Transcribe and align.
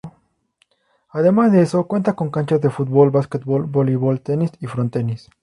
Además 1.09 1.51
de 1.51 1.61
eso, 1.61 1.85
cuenta 1.85 2.13
con 2.13 2.31
canchas 2.31 2.59
de 2.59 2.71
fútbol, 2.71 3.11
basquetbol, 3.11 3.67
voleibol, 3.67 4.19
tenis, 4.21 4.49
y 4.59 4.65
frontenis. 4.65 5.29